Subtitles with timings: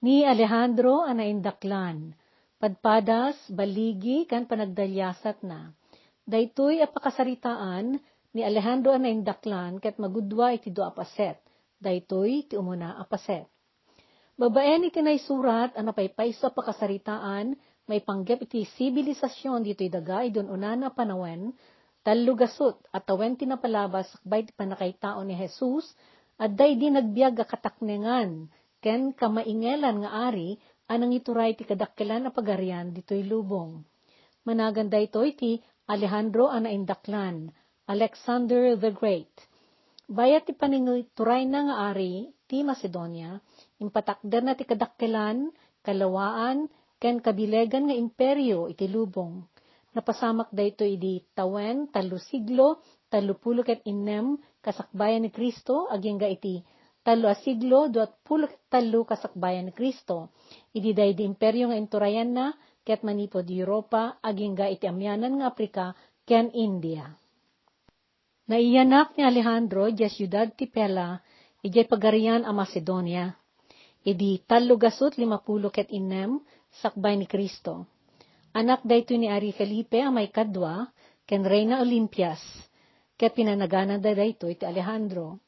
[0.00, 2.16] Ni Alejandro ana indaklan,
[2.56, 5.76] padpadas, baligi, kan panagdalyasat na.
[6.24, 8.00] Daytoy apakasaritaan,
[8.32, 11.36] ni Alejandro ana indaklan, ket magudwa iti do apaset.
[11.76, 13.44] Daytoy ti umuna apaset.
[14.40, 17.52] Babaen iti surat, ana paypayso apakasaritaan,
[17.84, 21.52] may panggap iti sibilisasyon dito'y daga, idon unana panawen,
[22.00, 25.92] tallugasot at tawen tinapalabas sakbay ti panakaitao ni Jesus,
[26.40, 28.48] at day di nagbiag kataknengan,
[28.80, 30.56] ken kamaingelan nga ari,
[30.88, 33.84] anang ituray ti kadakkelan na pagarian dito'y lubong.
[34.48, 37.52] Managanda ito iti Alejandro ana indaklan,
[37.86, 39.30] Alexander the Great.
[40.10, 43.38] Bayat ti paningituray na nga ari, ti Macedonia,
[43.78, 45.54] impatakder na ti kadakkelan,
[45.86, 46.66] kalawaan,
[46.98, 49.46] ken kabilegan nga imperyo iti lubong
[49.90, 52.78] Napasamak dayto idi tawen, talo siglo,
[53.10, 56.62] talo pulo ket inem, kasakbayan ni Kristo, agingga iti
[57.00, 60.32] talo a siglo, duat pulo ket talo kasakbayan ni Kristo.
[60.74, 62.46] Idi day di imperyo nga inturayan na,
[62.86, 65.86] ket manipod Europa, agingga iti amyanan nga Aprika,
[66.28, 67.08] ken India.
[68.50, 71.18] Naiyanak ni Alejandro, di siyudad ti Pela,
[71.62, 73.30] ijay pagarian a Macedonia.
[74.02, 76.40] Idi talo gasot limapulo ket inem,
[76.70, 77.84] sakbay ni Kristo
[78.50, 80.90] Anak dayto ni Ari Felipe ang may kadwa,
[81.22, 82.42] ken Reina Olimpias,
[83.14, 85.38] ket pinanagana da dayto iti Alejandro.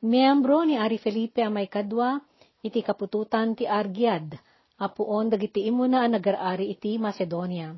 [0.00, 2.16] Miyembro ni Ari Felipe ang may kadwa,
[2.64, 4.32] iti kapututan ti Argiad,
[4.80, 7.76] apuon dagiti imo na ang nagarari iti Macedonia.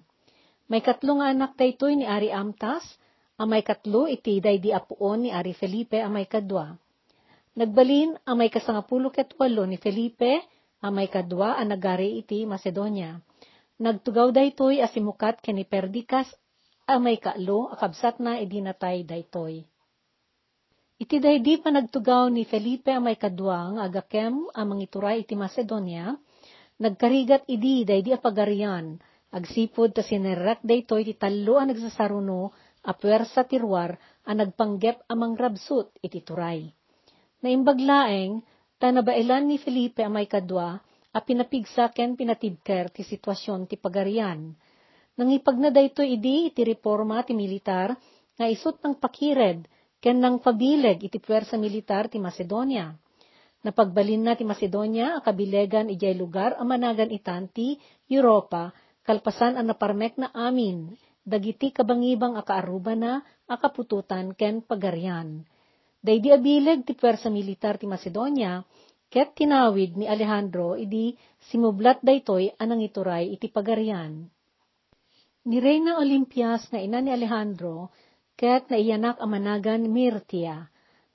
[0.71, 2.87] May katlo nga anak daytoy ni Ari Amtas,
[3.43, 6.79] ang may katlo iti daydi apuon ni Ari Felipe ang may kadwa.
[7.59, 10.47] Nagbalin ang may kasangapulo ket walo ni Felipe,
[10.79, 13.19] ang may kadwa ang nagari iti Macedonia.
[13.83, 16.31] Nagtugaw daytoy asimukat kani perdikas
[16.87, 19.67] amay kaalo akabsat na idinatay daytoy.
[21.03, 26.15] Iti daydi pa nagtugaw ni Felipe amay kadwang agakem amang ituray iti Macedonia,
[26.79, 29.03] nagkarigat idi daydi apagarian,
[29.35, 32.55] agsipod ta sinerak daytoy ti talo ang nagsasaruno
[32.87, 33.99] a puwersa tirwar
[34.31, 36.71] ang nagpanggep amang rabsut iti turay.
[37.43, 38.39] Naimbaglaeng,
[38.79, 40.79] tanabailan ni Felipe amay kadwa,
[41.11, 44.55] a pinapigsa ken pinatibker ti sitwasyon ti pagarian.
[45.19, 47.91] Nangipag na dayto idi iti reforma ti militar
[48.39, 49.67] nga isut ng pakired
[50.03, 52.91] ken nang pabileg iti puwersa militar ti Macedonia.
[53.63, 57.79] Napagbalin na ti Macedonia a kabilegan ijay lugar a managan itan ti
[58.11, 58.75] Europa
[59.07, 60.91] kalpasan ang naparmek na amin
[61.23, 65.47] dagiti kabangibang akaaruba na akapututan ken pagarian.
[66.03, 68.59] Daydi abileg ti puwersa militar ti Macedonia
[69.13, 71.13] Ket tinawid ni Alejandro, idi
[71.53, 74.25] simublat daytoy anang ituray iti pagarian.
[75.45, 77.93] Ni Reyna Olimpias nga ina ni Alejandro,
[78.39, 80.69] ket naiyanak amanagan Mirtia,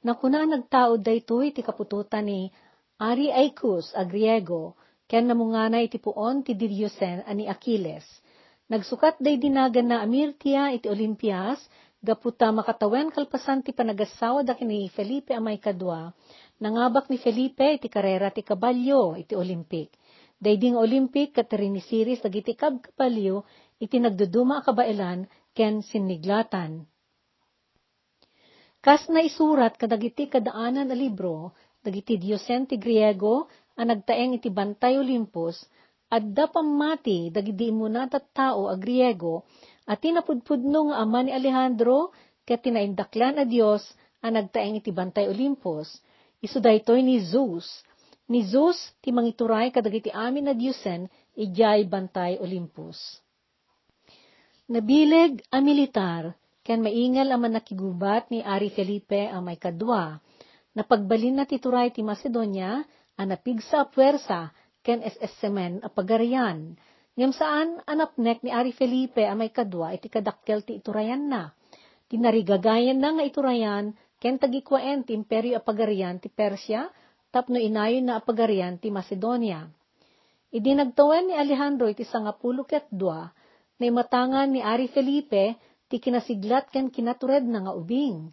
[0.05, 2.51] na kuna nagtaod daytoy iti kapututan ni
[2.97, 4.73] Ari Aicus a Griego,
[5.05, 8.06] ken namunganay iti puon ti Diriosen ani Achilles.
[8.67, 11.61] Nagsukat day dinagan na Amirtia iti Olimpias,
[12.03, 16.11] gaputa makatawen kalpasan ti panagasawa da kini Felipe amay kadwa,
[16.57, 19.94] Nangabak ni Felipe iti karera ti kabalyo iti Olympic.
[20.41, 23.45] Dayding Olympic katarini series dagiti kab kabalyo
[23.77, 26.89] iti nagduduma kabailan ken siniglatan.
[28.81, 34.97] Kas na isurat kadagiti kadaanan a libro, dagiti Diyosen ti Griego, ang nagtaeng iti Bantay
[34.97, 35.65] Olympus,
[36.09, 39.45] adda pamati dagiti muna tao a Griego,
[39.88, 42.13] at tinapudpudno nga ama ni Alejandro,
[42.47, 43.83] ket tinaindaklan a Dios
[44.23, 46.01] ang nagtaeng iti Bantay Olympus,
[46.38, 47.65] Isu daytoy ni Zeus.
[48.29, 52.99] Ni Zeus ti mangituray kadagiti amin na Diyosen ijay bantay Olympus.
[54.67, 56.35] Nabileg a militar,
[56.67, 60.19] ken maingal ang nakigubat ni Ari Felipe ang may kadwa,
[60.75, 62.83] na pagbalin na tituray ti Macedonia,
[63.16, 64.51] ang napigsa a puwersa,
[64.83, 66.75] ken SSMN a pagarian.
[67.16, 71.56] Ngam saan anapnek ni Ari Felipe ang may kadwa iti kadakkel ti iturayan na.
[72.11, 76.91] Tinarigagayan na nga iturayan ken tagikwaen ti imperyo apagarian ti Persya,
[77.31, 79.71] tapno inayon na apagarian ti Macedonia.
[80.51, 83.31] Idi nagtawen ni Alejandro iti sangapulo ket dua,
[83.80, 85.56] na imatangan ni Ari Felipe
[85.88, 88.31] ti kinasiglat ken kinatured na nga ubing.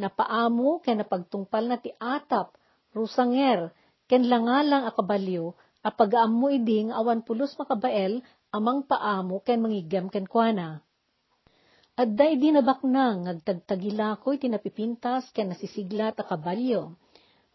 [0.00, 2.56] Napaamo ken napagtungpal na ti atap,
[2.96, 3.72] rusanger,
[4.08, 5.52] ken langalang akabalyo,
[5.84, 8.20] apagaammo iding awan pulos makabael
[8.52, 10.80] amang paamo ken mangigem ken kuana.
[12.00, 16.96] Adday di nabaknang, agtagtagila ko iti napipintas ken nasisigla ta kabalyo.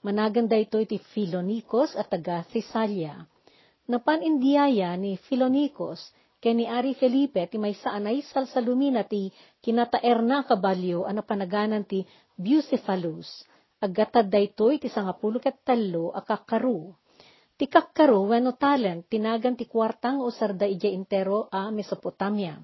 [0.06, 3.26] Managan ito iti Philonikos at taga Thessalia.
[3.90, 9.32] Napan indiyaya ni Philonikos ken ni Ari Felipe ti may saanay salsalumina ti
[9.64, 12.06] kinataer na kabalyo ano panaganan ti
[12.36, 13.28] Bucephalus.
[13.80, 16.96] Aggatad daytoy ti sangapulo ket tallo akakaru.
[17.56, 22.60] Ti kakkaro wano talent tinagan ti kwartang usar da ija intero a Mesopotamia.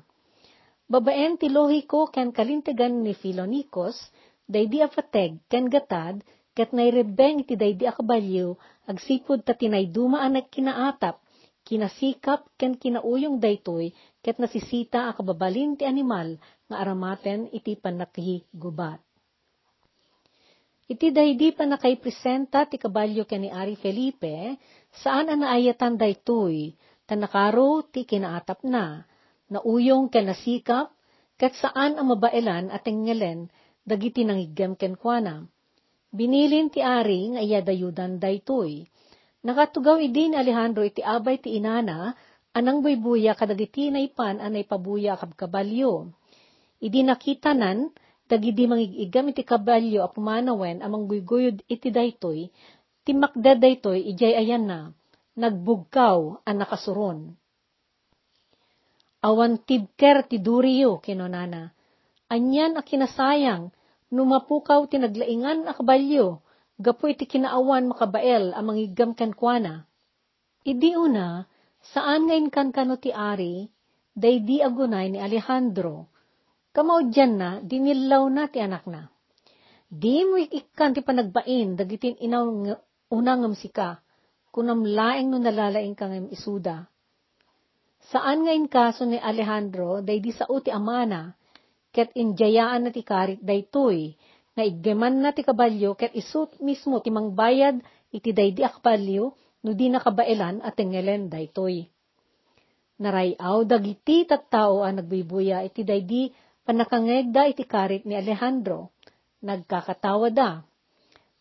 [0.92, 3.96] Babaen ti lohiko ken kalintegan ni Philonikos,
[4.44, 6.20] daydi afateg ken gatad,
[6.52, 11.24] ket nairebeng iti daydi akabalyo, agsipud ta tinayduma anak kinaatap,
[11.72, 16.36] kinasikap ken kinauyong daytoy, ket nasisita akababalin ti animal,
[16.68, 19.00] nga aramaten iti panakhi gubat.
[20.92, 24.60] Iti daydi pa nakaipresenta ti kabalyo ken ni Ari Felipe,
[25.00, 26.76] saan ang naayatan daytoy,
[27.08, 29.08] tanakaro ti kinaatap na,
[29.48, 30.92] nauyong ken nasikap,
[31.40, 33.48] ket saan ang mabailan at ngelen,
[33.88, 35.48] dagiti nangiggem ken kuana.
[36.12, 38.91] Binilin ti Ari nga iya dayudan daytoy.
[39.42, 42.14] Nakatugaw idi ni Alejandro iti abay ti inana,
[42.54, 46.14] anang buybuya kadagiti naipan anay pabuya kabkabalyo.
[46.78, 47.90] Idi nakitanan,
[48.30, 52.54] dagidi mangigigam iti kabalyo a pumanawen amang guyguyod iti daytoy,
[53.02, 54.80] ti makda daytoy ijay ayan na,
[55.34, 57.20] nagbugkaw ang nakasuron.
[59.22, 61.74] Awan tibker ti duriyo, kinonana.
[62.30, 63.70] Anyan a kinasayang,
[64.14, 66.42] numapukaw ti naglaingan a kabalyo,
[66.82, 69.86] gapu iti kinaawan makabael a mangigam kankwana.
[70.66, 71.46] Idi una,
[71.94, 73.70] saan ngayon kan kano ti ari,
[74.18, 76.12] daydi agunay ni Alejandro,
[76.72, 79.12] Kamaudyan na, dinilaw na ti anak na.
[79.92, 82.48] Di mo ikan ti panagbain, dagitin inaw
[83.12, 84.00] unang sika,
[84.56, 86.88] kunam laeng no nalalaing kang isuda.
[88.08, 91.36] Saan nga in kaso ni Alejandro, day di sa uti amana,
[91.92, 94.16] ket injayaan na ti karit daytoy,
[94.56, 97.80] na iggeman na ti kabalyo, ket isut mismo ti mangbayad,
[98.12, 101.88] iti day di akbalyo, no di nakabailan at tengelen daytoy.
[103.02, 106.30] Narayaw dagiti tattao ang nagbibuya, iti day di
[106.62, 108.94] Panakangegda iti karit ni Alejandro.
[109.42, 110.62] Nagkakatawa da.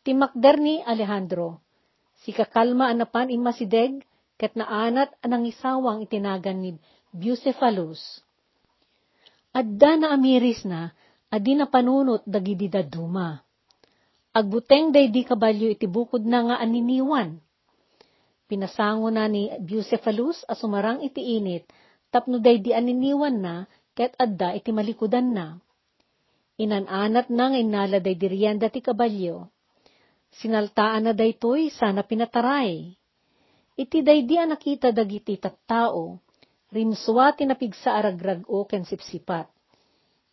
[0.00, 1.60] Timakder ni Alejandro.
[2.24, 4.00] Si kakalma anapan imasideg,
[4.40, 6.70] ket naanat anang isawang itinagan ni
[7.12, 8.00] Bucephalus.
[9.52, 10.96] Adda na amiris na,
[11.30, 13.38] adi na panunot dagidi daduma.
[14.34, 17.38] Agbuteng day di kabalyo iti bukod na nga aniniwan.
[18.50, 21.70] Pinasango na ni Bucephalus asumarang iti init,
[22.10, 23.54] tapno day di aniniwan na,
[23.94, 25.58] ket adda iti malikudan na.
[26.58, 29.50] Inananat na nga inaladay diriyan dati kabalyo.
[30.30, 32.94] Sinaltaan na daytoy sana pinataray.
[33.74, 36.20] Iti daydi nakita dagiti tattao,
[36.70, 39.48] rimswa tinapigsa aragrag o ken sipsipat.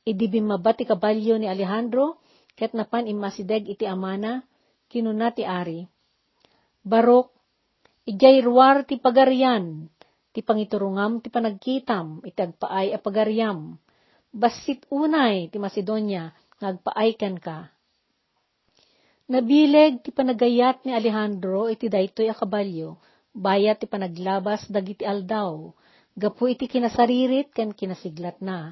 [0.07, 2.23] Idi bimaba ti kabalyo ni Alejandro,
[2.55, 4.39] ket napan imasideg iti amana,
[4.87, 5.83] kinuna ti ari.
[6.87, 7.35] Barok,
[8.07, 9.91] ijay ruwar ti pagaryan,
[10.31, 13.75] ti pangiturungam ti panagkitam, iti agpaay a pagaryam.
[14.31, 16.31] Basit unay ti Macedonia,
[16.63, 17.67] ngagpaay ken ka.
[19.27, 22.95] Nabileg ti panagayat ni Alejandro iti daytoy a kabalyo,
[23.35, 25.67] bayat ti panaglabas dagiti aldaw,
[26.15, 28.71] gapu iti kinasaririt ken kinasiglat na.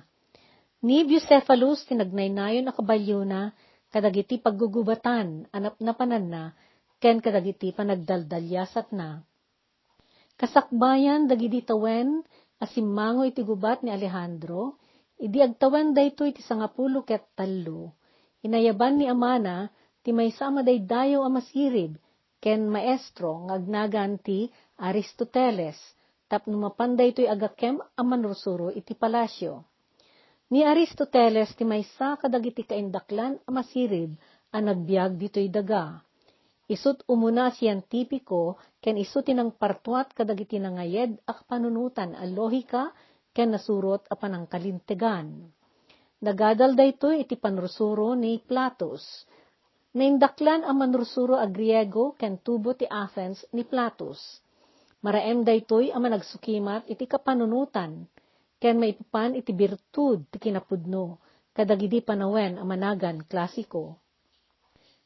[0.86, 3.50] Ni Bucephalus tinagnaynayon a kabalyo na,
[3.90, 6.44] kadagiti paggugubatan, anap na panan na,
[7.02, 9.26] ken kadagiti panagdaldalyasat na.
[10.38, 12.22] Kasakbayan dagidi tawen
[12.62, 14.78] asimmango iti gubat ni Alejandro,
[15.18, 17.98] idi agtawen dayto iti sangapulo ket tallo.
[18.46, 19.74] Inayaban ni Amana,
[20.06, 21.98] ti maysa madaydayo a masirib,
[22.38, 25.82] ken maestro ngagnagan ti Aristoteles,
[26.30, 29.66] tapno mapanday to'y agakem a manrusuro iti palasyo.
[30.56, 34.16] Ni Aristoteles ti maysa kadagiti kaindaklan a masirib
[34.56, 36.00] a nagbiag dito'y daga.
[36.72, 42.96] Isut umuna siyentipiko, ken isut tinang partuat kadagiti nangayed ak panunutan a lohika,
[43.36, 45.28] ken nasurot a panangkalintegan.
[46.24, 49.28] Nagadal dayto iti panrusuro ni Platos.
[49.92, 54.40] Naindaklan ang manrusuro a Griego ken tubo ti Athens ni Platos.
[55.04, 58.08] Maraem daytoy ang managsukimat iti kapanunutan,
[58.62, 61.20] ken maipapan iti birtud ti kinapudno,
[61.56, 64.00] kadagidi panawen ang managan klasiko.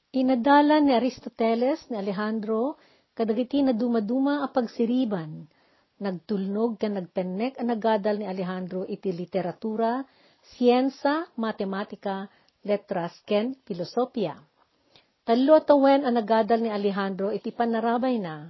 [0.09, 2.81] Inadala ni Aristoteles ni Alejandro
[3.13, 5.45] kadagiti na dumaduma a pagsiriban.
[6.01, 10.01] Nagtulnog ken nagpennek ang nagadal ni Alejandro iti literatura,
[10.55, 12.25] siyensa, matematika,
[12.65, 14.33] letras ken filosofia.
[15.27, 18.49] Tallo tawen ang nagadal ni Alejandro iti panarabay na.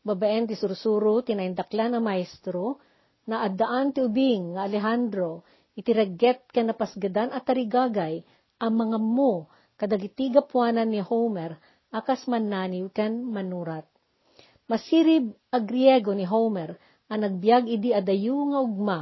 [0.00, 2.80] Babaen ti sursuro tinaindakla na maestro
[3.26, 5.42] na addaan ti ubing nga Alejandro
[5.76, 8.24] iti regget ken napasgadan at tarigagay
[8.56, 11.60] ang mga mo kadagiti gapuanan ni Homer,
[11.92, 13.84] akas mannaniw ken manurat.
[14.66, 16.74] Masirib a ni Homer,
[17.06, 19.00] ang nagbiag idi adayu nga ugma,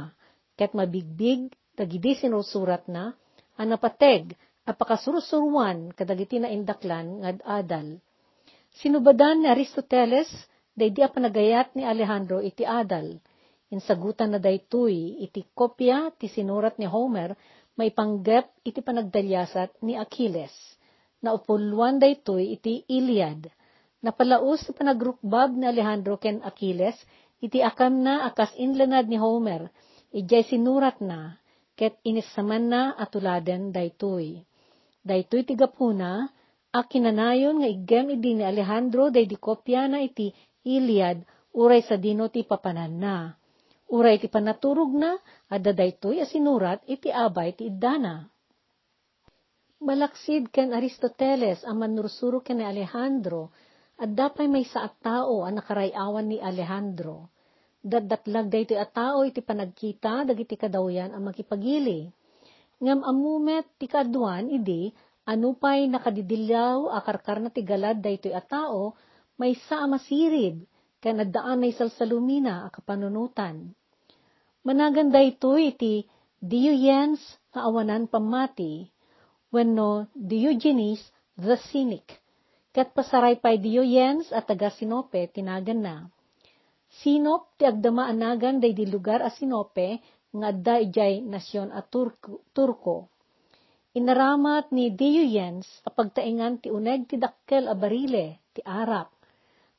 [0.53, 3.15] ket mabigbig, dagidi sinusurat na,
[3.57, 4.35] ang napateg,
[4.67, 7.97] apakasursuruan kadagiti na indaklan nga adal.
[8.75, 10.27] Sinubadan ni Aristoteles,
[10.75, 13.17] daydi a panagayat ni Alejandro iti adal.
[13.75, 17.35] Insagutan na daytoy iti kopya ti sinurat ni Homer
[17.75, 20.55] maipanggep iti panagdalyasat ni Achilles.
[21.19, 23.51] Naupuluan daytoy iti Iliad.
[23.99, 26.95] Napalaos ti panagrukbab ni Alejandro ken Achilles
[27.43, 29.67] iti akam na akas inlanad ni Homer.
[30.15, 31.35] Ijay sinurat na
[31.75, 34.39] ket inisaman na atuladen daytoy.
[35.03, 36.31] Daytoy ti gapuna
[36.71, 40.31] a kinanayon nga igem idi ni Alejandro day di kopya na iti
[40.63, 43.15] Iliad uray sa dino ti papanan na.
[43.85, 45.13] Uray ti panaturog na,
[45.45, 48.25] adda daytoy asinurat iti abay ti iddana.
[49.85, 53.53] Malaksid ken Aristoteles ang manursuro ken ni Alejandro,
[54.01, 57.29] at dapay may sa tao ang nakarayawan ni Alejandro.
[57.85, 62.09] Daddatlag daytoy at tao iti panagkita, dagiti kadawyan ang makipagili.
[62.81, 64.89] Ngam amumet ti kaduan idi,
[65.29, 68.97] ano pa'y nakadidilaw akarkar na tigalad daytoy at tao,
[69.37, 70.65] may sa masirid,
[71.05, 73.77] ken addaan na isalsalumina a kapanunutan.
[74.65, 76.01] Managanda ito iti
[76.41, 77.21] Diogenes
[77.53, 78.89] nga awanan pamati,
[79.53, 80.97] wenno Diogenes
[81.37, 82.09] the Cynic,
[82.73, 85.95] kat pasaray pa'y Diogenes at taga Sinope tinagan na.
[86.89, 90.01] Sinop ti agdama anagan day di lugar a Sinope
[90.33, 92.41] nga adda ijay nasyon a Turko.
[92.49, 93.13] Turko.
[93.93, 99.14] Inaramat ni Diogenes a pagtaingan ti uneg ti dakkel a barile ti Arap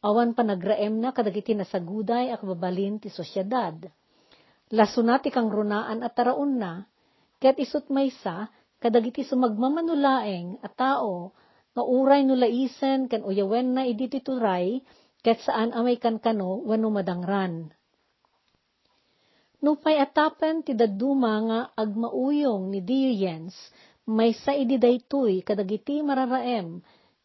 [0.06, 3.74] awan pa nagraem na kadagiti nasaguday ak babalin ti sosyedad.
[4.70, 6.86] Lasunat ikang runaan at taraon na,
[7.42, 8.46] ket isut maysa,
[8.78, 11.34] kadagiti sumagmamanulaeng at tao,
[11.74, 14.80] nga uray nulaisen kan uyawen na idi turay,
[15.26, 17.74] ket saan amay kan kano wano madangran.
[19.58, 23.56] Nupay atapen ti daduma nga agmauyong ni Diogenes,
[24.06, 26.78] may sa idi daytoy kadagiti mararaem,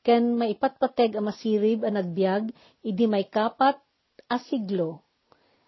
[0.05, 2.50] ken maipatpateg a masirib a nagbiag,
[2.81, 3.77] idi may kapat
[4.29, 5.05] a siglo.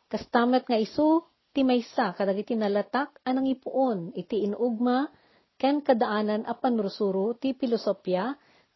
[0.10, 1.22] Kastamet nga isu,
[1.54, 5.06] ti maysa kadagiti nalatak anang ipuon, iti inuugma,
[5.62, 8.34] ken kadaanan a panrusuro ti filosofya,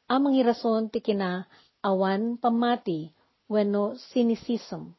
[0.08, 1.44] a mangirason ti kina
[1.82, 3.10] awan pamati,
[3.50, 4.94] wenno cynicism.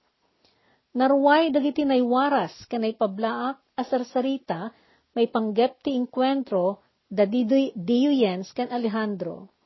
[0.99, 4.75] Narway dagiti naywaras kanay pablaak asarsarita
[5.15, 9.58] may panggep ti inkwentro da Diogenes ken Alejandro.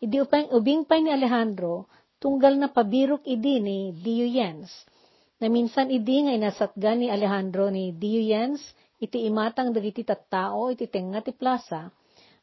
[0.00, 1.84] Idi upang ubing pa ni Alejandro,
[2.16, 4.72] tunggal na pabirok idi ni Diogenes.
[5.36, 8.64] Na minsan idi nga inasatgan ni Alejandro ni Diogenes,
[8.96, 11.92] iti imatang dagiti tattao iti tenga ti plaza.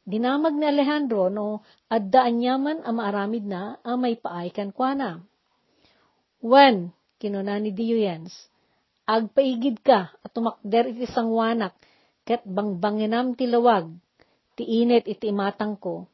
[0.05, 5.17] Dinamag ni Alejandro no addaan yaman ang maaramid na ang may paay kan kuana.
[6.45, 8.37] When, kinuna ni Diogenes,
[9.09, 11.73] agpaigid ka at tumakder iti sangwanak,
[12.21, 13.89] ket bangbanginam ti lawag,
[14.53, 16.05] ti init iti imatang ko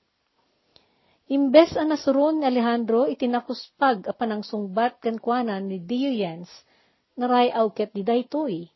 [1.32, 6.52] Imbes ang nasuron ni Alejandro, itinakuspag a panangsungbat kankwanan ni Diogenes,
[7.16, 8.68] naray awket di daytoy.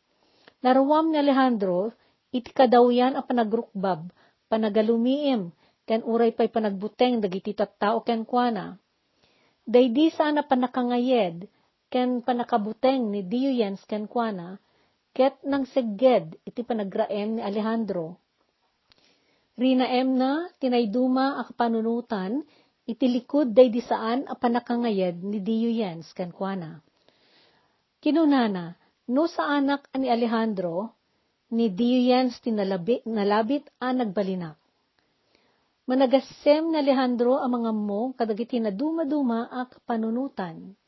[0.64, 1.92] Naruwam ni Alejandro,
[2.32, 4.08] iti kadawyan a panagrukbab,
[4.48, 5.52] panagalumiim,
[5.84, 8.80] ken uray pa'y panagbuteng dagiti tattao ken kuana.
[9.68, 11.44] Daydi sana panakangayed,
[11.92, 14.56] ken panakabuteng ni Diogenes ken kuana,
[15.12, 18.16] ket nang segged iti panagraem ni Alejandro
[19.58, 22.46] Rinaem na, tinayduma a kapanunutan,
[22.86, 26.78] itilikod day di saan a panakangayad ni Diogenes kankwana.
[27.98, 28.78] Kinunana,
[29.10, 30.94] no sa anak ani Alejandro,
[31.50, 34.54] ni Diogenes tinalabit nalabit a nagbalinak.
[35.90, 40.78] Managasem ni Alejandro ang mga mo kadagiti na duma-duma a kapanunutan.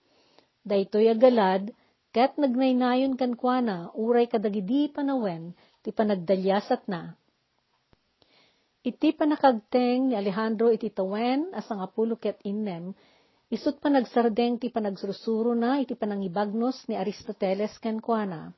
[0.63, 1.75] Daytoy agalad,
[2.15, 7.19] kat nagnaynayon kankwana, uray kadagidi panawen, ti panagdalyasat na
[8.81, 12.97] Iti panakagteng ni Alejandro iti tawen asang apulo ket innem,
[13.53, 18.49] isut pa nagsardeng ti panagsursuro na iti panangibagnos ni Aristoteles ken kuana.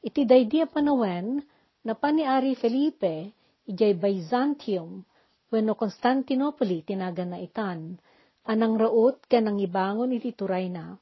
[0.00, 1.44] Iti daydia panawen,
[1.84, 3.36] na pa ni Ari Felipe,
[3.68, 5.04] ijay Byzantium,
[5.52, 8.00] wenno Constantinople tinagan na itan,
[8.48, 10.96] anang raot ken ibangon iti turay na.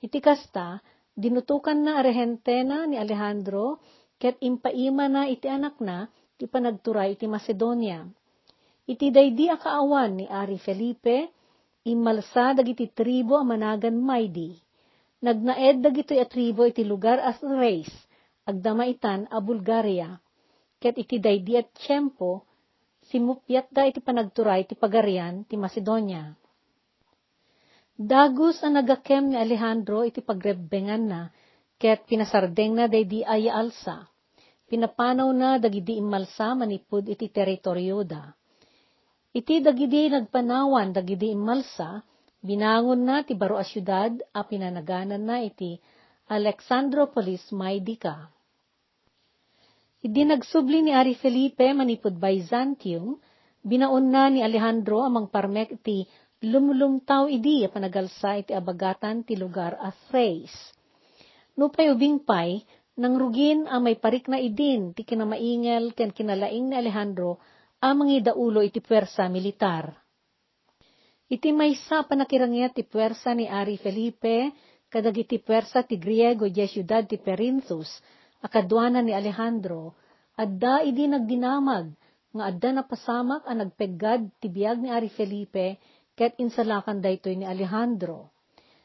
[0.00, 0.80] Iti kasta,
[1.12, 3.84] dinutukan na arehentena ni Alejandro,
[4.16, 8.02] ket impaima na iti anak na, ti panagturay iti Macedonia.
[8.82, 11.30] Iti daydi a kaawan ni Ari Felipe,
[11.86, 14.58] imalsa dagiti tribo a managan maydi.
[15.22, 17.94] Nagnaed dagiti a tribo iti lugar as race,
[18.42, 20.18] agdamaitan a Bulgaria.
[20.82, 22.42] Ket iti daydi at tiyempo,
[23.06, 26.34] simupyat da iti panagturay ti pagarian ti Macedonia.
[27.94, 31.30] Dagus ang nagakem ni Alejandro iti pagrebbengan na,
[31.78, 34.11] ket pinasardeng na daydi aya alsa
[34.72, 38.32] pinapanaw na dagidi imalsa manipud iti teritoryo da.
[39.36, 42.00] Iti dagidi nagpanawan dagidi imalsa,
[42.42, 45.78] Binangon na ti baro a syudad a pinanaganan na iti
[46.26, 48.34] Alexandropolis Maydika.
[50.02, 53.14] Idi nagsubli ni Ari Felipe manipod Byzantium,
[53.62, 56.02] binaon na ni Alejandro amang parmek iti
[56.42, 60.74] lumlumtaw idi a panagalsa iti abagatan ti lugar a Thrace.
[61.54, 62.58] Nupay ubing pay,
[63.02, 67.42] nang rugin ang may parik na idin ti kinamaingal ken kinalaing ni Alejandro
[67.82, 69.90] amang idaulo iti pwersa militar.
[71.26, 74.54] Iti maysa panakirangyat ti pwersa ni Ari Felipe,
[74.86, 77.90] kadag iti pwersa ti Griego di siyudad ti Perinthus,
[78.38, 79.98] akadwana ni Alejandro,
[80.38, 81.90] adda idi nagdinamag,
[82.38, 85.82] nga adda napasamak ang nagpeggad ti biyag ni Ari Felipe,
[86.14, 88.30] ket insalakan daytoy ni Alejandro.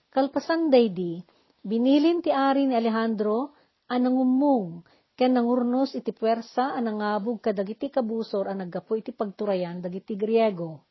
[0.10, 1.22] Kalpasan daydi,
[1.62, 3.54] binilin ti Ari ni Alejandro,
[3.88, 4.84] anang umung,
[5.18, 10.84] ken nangurnos iti pwersa anang ngabog kadagiti kabusor ang naggapo iti pagturayan dagiti Griego.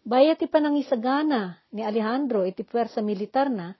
[0.00, 3.72] Bayat ti panangisagana ni Alejandro iti pwersa militar na,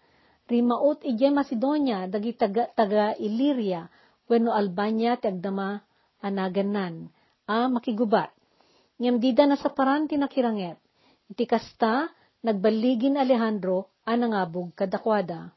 [0.50, 3.86] rimaot ije Macedonia dagi taga, taga Illyria
[4.28, 5.80] wenno Albania ti agdama
[6.20, 7.08] anaganan,
[7.48, 8.30] a makigubat.
[9.00, 10.76] Ngem dida na sa paran tinakiranget,
[11.32, 12.12] iti kasta
[12.44, 15.56] nagbaligin Alejandro a nangabog kadakwada.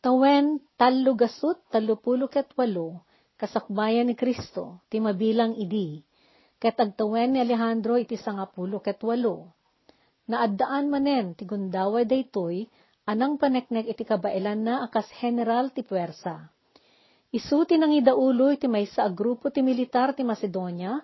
[0.00, 3.04] Tawen talo gasut talupulo ket walo,
[3.36, 6.00] kasakbayan ni Kristo, ti mabilang idi,
[6.56, 9.52] ket agtawen ni Alejandro iti sangapulo ket walo.
[10.24, 12.64] Naaddaan manen ti gundaway daytoy
[13.04, 16.48] anang paneknek iti kabailan na akas general ti puwersa.
[17.28, 20.96] Isu ti nang idaulo iti maysa a grupo ti militar ti Macedonia,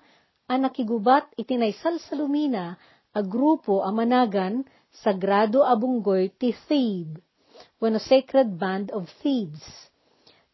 [0.49, 2.81] ang nakigubat iti naisalsalumina
[3.13, 4.65] a grupo a managan
[5.05, 7.26] Sagrado Abunggoy ti Thebe,
[7.79, 9.63] when a sacred band of thieves.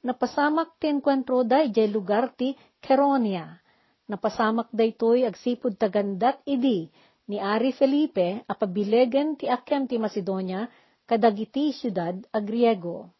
[0.02, 3.62] Napasamak ti enkwentro da ijay lugar ti Keronia,
[4.10, 6.90] Napasamak daytoy agsipud tagandat idi
[7.30, 10.66] ni Ari Felipe apabilegen ti akem ti Macedonia
[11.06, 13.14] kadagiti syudad a Griego.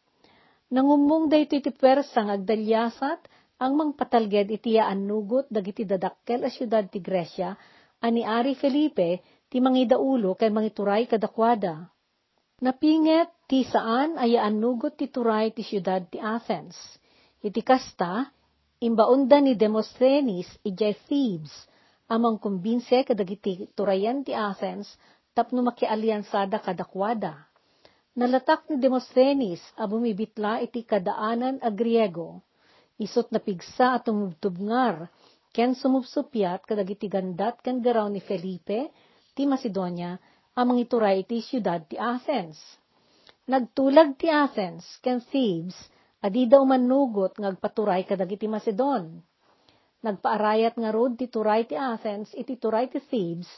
[0.69, 3.25] Nangumong daytoy ti pwersang agdalyasat
[3.63, 7.55] ang mangpatalged iti anugot dagiti dadakkel a syudad ti Gresya
[8.03, 11.87] ani Ari Felipe ti mangidaulo kay mangituray kadakwada.
[12.63, 16.79] Napinget ti saan ay anugot ti turay ti syudad ti Athens.
[17.43, 18.31] Iti kasta,
[18.79, 21.51] Imbaunda ni Demosthenes ijay Thebes,
[22.07, 24.87] amang kumbinse kadagiti turayan ti Athens,
[25.35, 27.51] tapno makialyansada kadakwada.
[28.15, 32.47] Nalatak ni Demosthenes a bumibitla iti kadaanan a Griego.
[32.95, 35.11] Isot na pigsa at tumubtubngar,
[35.51, 38.87] ken sumubsupyat kadagiti gandat ken garaw ni Felipe,
[39.35, 40.15] ti Macedonia,
[40.53, 42.57] amang ituray iti siyudad ti Athens.
[43.49, 45.75] Nagtulag ti Athens, ken Thebes,
[46.23, 49.19] Adi daw manugot ngagpaturay kadagiti Macedon.
[50.07, 53.51] Nagpaarayat nga rod ti turay ti Athens iti turay ti Thebes,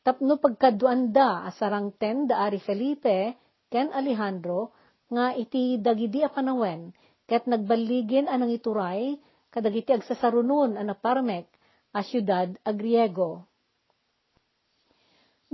[0.00, 3.36] tapno pagkaduan da asarang ten da Ari Felipe,
[3.68, 4.72] ken Alejandro,
[5.12, 6.96] nga iti dagidi a panawen,
[7.28, 9.20] ket nagbaligin anang ituray,
[9.52, 11.52] kadagiti agsasarunon a naparmek,
[11.92, 13.44] a syudad a Griego.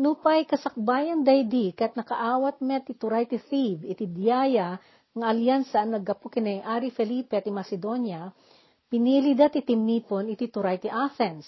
[0.03, 4.75] Nupay kasakbayan daydi ket nakaawat met ituray ti Thebe iti diyaya
[5.15, 8.35] nga alyansa naggapu kinay Ari Felipe ti Macedonia,
[8.91, 11.47] pinili da ti timnipon iti turay ti Athens.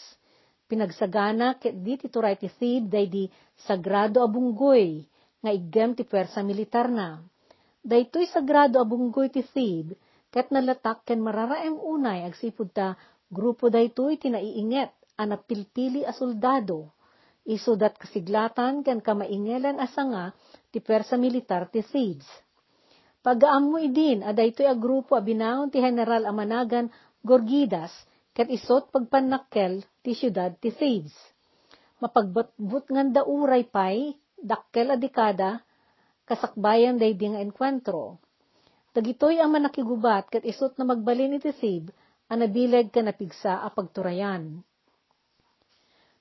[0.70, 3.24] Pinagsagana ket di ti turay ti Thebe day di
[3.58, 5.02] sagrado abunggoy,
[5.42, 7.18] nga igem ti pwersa militar na.
[7.82, 9.98] Daytoy sagrado abunggoy ti Thebe,
[10.30, 12.94] ket nalatak ken mararaem unay agsipud ta
[13.34, 16.94] grupo daytoy ti naiinget anak pilpili a soldado.
[17.44, 20.33] Isudat kasiglatan ken kamaingelan asanga
[20.72, 22.24] ti pwersa militar ti Thebes
[23.24, 26.92] Pagaam mo idin, aday ito'y a grupo a binaon ti General Amanagan
[27.24, 27.88] Gorgidas,
[28.37, 31.16] ket isot pagpanakkel ti syudad ti Thebes.
[32.04, 35.64] Mapagbutbut ngan dauray pay, dakkel a dekada,
[36.28, 38.20] kasakbayan day di nga enkwentro.
[38.92, 41.96] Dagitoy ang manakigubat ket isot na magbalin iti Thebe,
[42.28, 44.61] ang nabileg ka napigsa a pagturayan.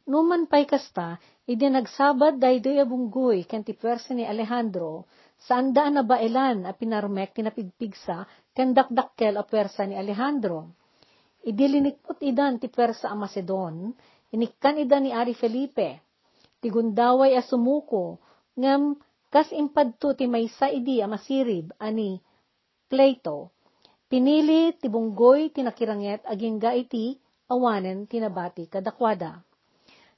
[0.03, 1.15] Numan pay kasta,
[1.47, 5.07] idi nagsabad daydoy abunggoy ken ti pwersa ni Alejandro,
[5.43, 8.23] Saan daan na bailan a pinarmek kinapigpigsa
[8.55, 10.71] ken dakdakkel a pwersa ni Alejandro.
[11.43, 13.91] Idilinikpot idan ti pwersa a Macedon,
[14.31, 15.99] inikkan idan ni Ari Felipe.
[16.63, 18.23] Ti gundaway a sumuko,
[18.55, 18.95] ngem
[19.27, 22.23] kas impadto ti maysa idi a masirib ani
[22.87, 23.51] Plato.
[24.07, 27.19] Pinili ti bunggoy tinakiranget aging iti
[27.51, 29.43] awanen tinabati kadakwada.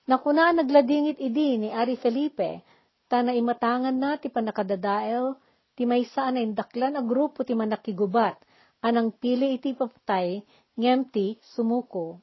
[0.05, 2.61] Nakuna nagladingit idi ni Ari Felipe,
[3.09, 5.33] ta naimatangan na ti panakadadael,
[5.73, 8.37] ti maysa na indaklan a grupo ti manakigubat,
[8.85, 10.45] anang pili iti papatay,
[10.77, 12.21] ngem ti sumuko.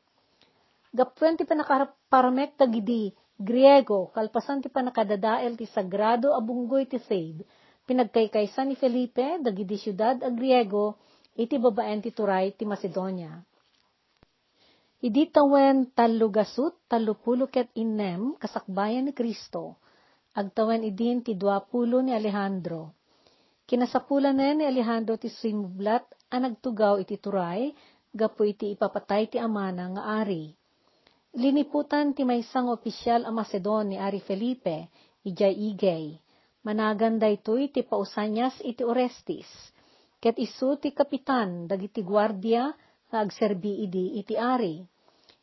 [0.94, 7.42] Gapwen ti panakaparamek tagidi, Griego, kalpasan ti panakadadael ti sagrado abunggoy ti Said,
[7.90, 11.02] pinagkaykaysa ni Felipe, dagiti syudad a Griego,
[11.34, 13.42] iti babaen ti Turay ti Macedonia.
[15.02, 19.82] Idi tawen talugasut talupuluket inem kasakbayan ni Kristo,
[20.30, 22.94] agtawen idin ti duapulo ni Alejandro.
[23.66, 27.74] Kinasapulan na ni Alejandro ti simublat a nagtugaw iti Turay,
[28.14, 30.54] gapu iti ipapatay ti amana nga ari.
[31.34, 34.86] Liniputan ti maysang opisyal a Macedon ni Ari Felipe,
[35.26, 36.14] ijay igay.
[36.62, 39.50] Managan daytoy ti pausanyas iti Orestis.
[40.22, 42.70] Ket isu ti kapitan dagiti gwardiya
[43.10, 44.91] nga agserbi idi iti ari.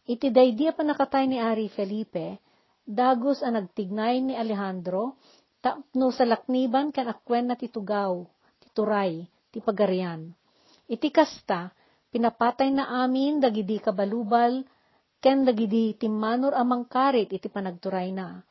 [0.10, 2.42] Iti daydi pa nakatay ni Ari Felipe,
[2.82, 5.22] dagos a nagtignay ni Alejandro,
[5.62, 8.26] tapno sa lakniban kan akwen na titugaw,
[8.58, 10.34] tituray, ti pagarian.
[10.90, 11.70] Iti kasta,
[12.10, 14.66] pinapatay na amin dagidi kabalubal,
[15.22, 18.42] ken dagidi timmanor amang karit iti panagturay na.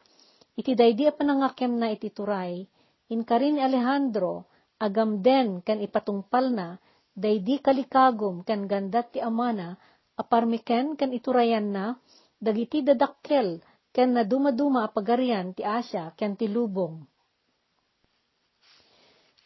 [0.54, 2.62] Iti daydi panangakem na iti turay,
[3.10, 4.46] inkarin ni Alejandro,
[4.78, 6.78] agam den ken ipatungpal na,
[7.18, 9.74] daydi kalikagom ken gandat ti amana,
[10.18, 11.94] aparmiken ken iturayan na,
[12.42, 13.62] dagiti dadakkel
[13.94, 17.06] ken na dumaduma a pagarian ti Asya ken ti lubong.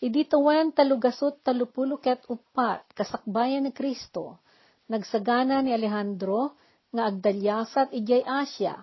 [0.03, 4.43] Idi tawen talugasot talupulo ket upat kasakbayan ni Kristo,
[4.91, 6.59] nagsagana ni Alejandro,
[6.91, 8.75] nga agdalyasat ijay Asya,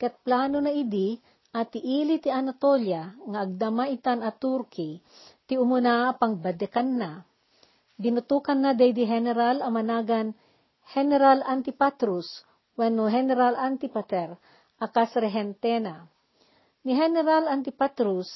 [0.00, 1.20] ket plano na idi,
[1.52, 5.04] at iili ti Anatolia, nga agdama itan a Turkey,
[5.44, 7.20] ti umuna pangbadekan na.
[8.00, 10.32] Dinutukan na day di General amanagan
[10.90, 12.42] General Antipatrus,
[12.74, 14.34] wenno General Antipater,
[14.82, 16.10] akas rehentena.
[16.82, 18.26] Ni General Antipatrus,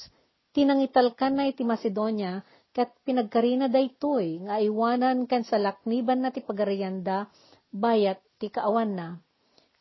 [0.55, 2.39] tinangitalkan na iti Macedonia,
[2.71, 7.27] kat pinagkarina daytoy, nga iwanan kan sa lakniban na ti pagarayanda,
[7.73, 9.07] bayat ti kaawan na.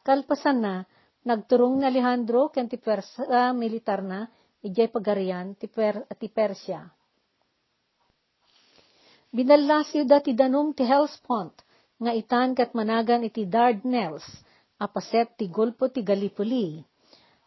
[0.02, 0.74] Kalpasan na,
[1.28, 4.26] nagturong ni Alejandro ken ti Persa militar na,
[4.64, 6.82] ijay pagarian ti, per, ti Persya.
[9.30, 11.65] Binalla siyuda ti danum ti Hellespont,
[11.96, 14.24] nga itan kat managan iti Dardanelles,
[14.76, 16.76] apaset ti gulpo ti Gallipoli.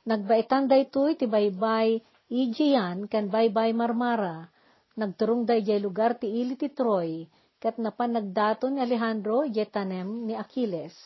[0.09, 4.49] Nagbaitan daytoy ti baybay Aegean ken baybay Marmara.
[4.97, 7.29] Nagturong dayjay lugar ti ili ti Troy,
[7.61, 10.97] kat napan nagdato ni Alejandro yetanem ni Achilles.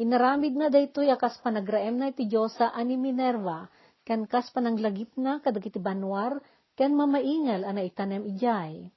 [0.00, 3.68] Inaramid na daytoy akas panagraem na iti Diyosa ani Minerva,
[4.02, 6.40] ken kas pananglagip na kadagiti banwar,
[6.72, 8.88] ken mamaingal ana itanem ijay.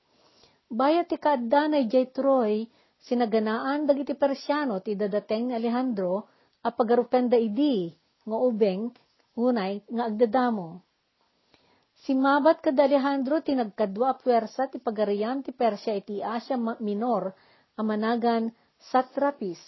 [0.71, 2.65] Bayat ti kaadda na ijay Troy,
[3.05, 6.25] sinaganaan dagiti Persiano ti dadateng ni Alejandro,
[6.65, 7.93] a pagarupen da idi,
[8.25, 8.89] nga ubeng,
[9.37, 10.81] unay, nga agdadamo.
[12.05, 17.33] Si Mabat kad Alejandro tinagkadwa puwersa ti pagarian ti Persya iti Asia Minor
[17.77, 19.61] amanagan satrapis.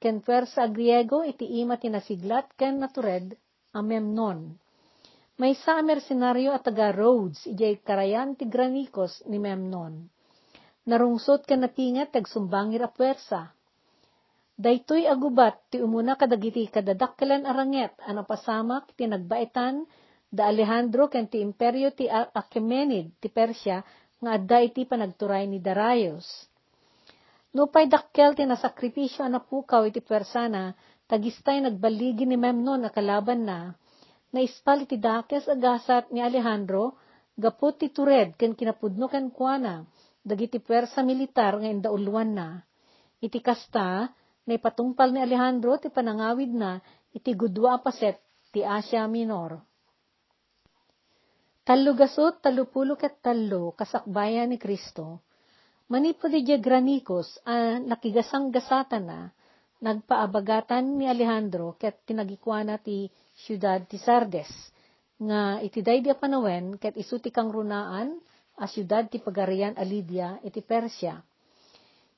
[0.00, 3.36] Ken puwersa Griego iti ima tinasiglat ken natured
[3.76, 4.56] amemnon.
[5.40, 10.08] May sa mercenaryo at taga Rhodes ijay karayan ti Granicos ni Memnon.
[10.90, 13.54] Narungsot ken natingat tagsumbangir a puwersa.
[14.58, 19.86] Daytoy agubat ti umuna kadagiti kadadakkelan aranget ano pasamak ti nagbaitan
[20.34, 23.78] da Alejandro ken ti imperyo ti Achaemenid ti Persya
[24.18, 26.26] nga adda iti panagturay ni Darius.
[27.54, 30.74] Nupay dakkel ti nasakripisyo anapukaw iti persana,
[31.06, 33.74] tagistay nagbaligi ni Memnon a kalaban na,
[34.34, 36.98] naispal iti dakes agasat ni Alejandro,
[37.38, 39.82] gapot ti tured ken kinapudno ken kuana,
[40.20, 42.48] dagiti persa militar nga indauluan na.
[43.20, 44.08] Iti kasta,
[44.44, 46.80] na ipatungpal ni Alejandro ti panangawid na,
[47.12, 48.16] iti gudwa paset
[48.50, 49.60] ti Asia Minor.
[51.62, 55.22] Tallugasot talupulo ket tallo kasakbayan ni Kristo.
[55.90, 59.20] Manipod di granikos a nakigasang gasatan na
[59.80, 64.48] nagpaabagatan ni Alejandro ket tinagikwana ti siyudad ti Sardes
[65.20, 68.16] nga iti daydi panawen ket isu ti kang runaan
[68.58, 71.20] a siyudad ti pagarian a Lydia iti Persya.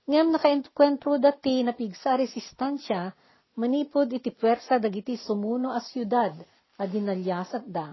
[0.09, 3.13] Ngem nakaenkwentro dati napigsa resistansya
[3.61, 6.33] manipod iti pwersa dagiti sumuno a siyudad
[6.79, 7.93] a dinalyasat da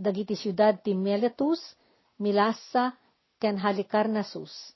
[0.00, 1.60] dagiti siyudad ti Miletus,
[2.16, 2.96] Milasa,
[3.36, 4.72] ken Halicarnassus.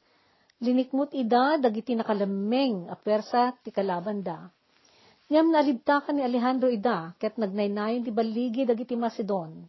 [0.60, 4.48] Linikmut ida dagiti nakalameng a persa ti kalaban da.
[5.32, 9.64] Ngam nalibtakan ni Alejandro ida, ket nagnaynayon ti baligi dagiti Macedon.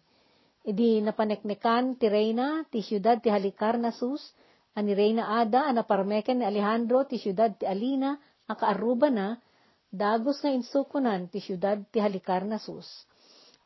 [0.65, 4.33] Idi napaneknekan ti Reina ti siyudad ti Halicarnassus,
[4.73, 8.17] ani Reina Ada ana parmeken ni Alejandro ti siyudad ti Alina,
[8.49, 9.37] a kaaruba na,
[9.93, 13.05] dagos nga insukunan ti siyudad ti Halicarnassus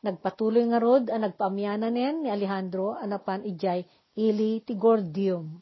[0.00, 3.84] Nagpatuloy nga rod ang nagpaamyanan ni Alejandro anapan ijay
[4.16, 5.60] ili ti Gordium.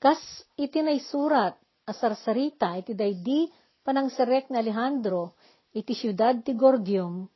[0.00, 0.20] Kas
[0.56, 3.44] iti surat asarsarita iti daydi
[3.84, 5.36] panangserek ni Alejandro
[5.76, 7.28] iti siyudad ti Gordium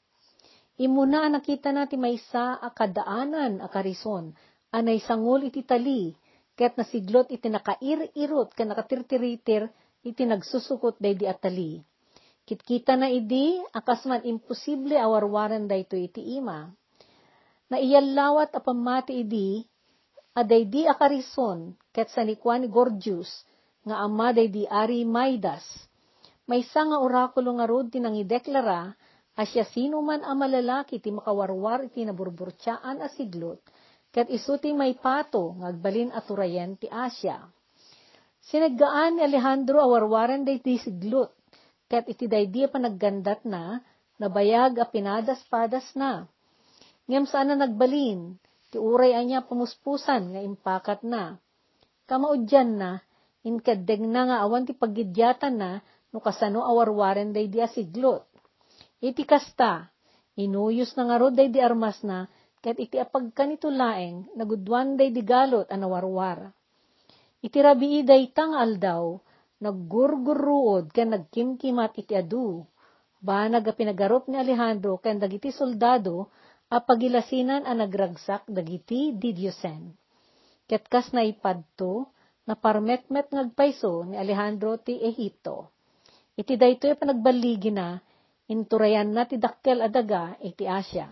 [0.75, 4.35] Imuna nakita nati maysa a kadaanan a karison,
[4.75, 6.11] anay sangol iti tali,
[6.59, 9.71] ket nasiglot iti nakair-irot ken nakatirtiritir
[10.03, 11.79] iti nagsusukot daydi atali.
[12.43, 16.67] Kitkita na idi, akas man imposible awarwaran dayto iti ima.
[17.71, 19.63] Naiyallawat a pamati idi,
[20.35, 23.31] aday di akarison, ket sanikwan ni Gorgius,
[23.87, 25.63] nga ama day di Ari Maidas.
[26.51, 28.93] May nga orakulo nga rod tinangideklara,
[29.35, 33.59] asya sino man ang malalaki ti makawarwar iti naburburtsaan a siglot,
[34.15, 37.43] ket isuti may pato ngagbalin aturayen ti Asya.
[38.47, 41.35] Sinaggaan ni Alejandro awarwaran day ti siglot,
[41.91, 43.83] ket iti daydi panaggandat na,
[44.23, 46.31] nabayag a pinadas-padas na.
[47.11, 48.39] Ngem saan na nagbalin,
[48.71, 51.43] ti uray anya pamuspusan nga impakat na.
[52.07, 52.91] Kamaudyan na,
[53.43, 55.83] inkadeg na nga awan ti paggidyatan na,
[56.15, 58.23] no kasano awarwaren day di asiglot
[59.05, 59.93] Iti kasta,
[60.41, 62.25] inuyos na nga rod day di armas na,
[62.65, 66.49] ket iti apagkanito laeng, nagudwan day di galot anawarwar.
[67.45, 69.21] Iti rabii day tang aldaw,
[69.61, 72.65] naggurguruod ken nagkimkimat iti adu.
[73.21, 76.33] Banag a pinagarop ni Alejandro ken dagiti soldado
[76.73, 79.93] a pagilasinan a nagragsak dagiti didyosen.
[80.65, 82.09] Ket kas na ipadto,
[82.49, 85.73] na parmetmet ngagpayso ni Alejandro ti Ehipto.
[86.37, 88.01] Iti daytoy panagbaligi na,
[88.51, 91.09] inturayan na ti dakkel adaga iti Asya.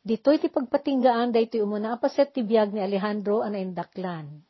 [0.00, 4.42] Dito'y ti pagpatinggaan daytoy umuna apaset ti biyag ni Alejandro ana indaklan.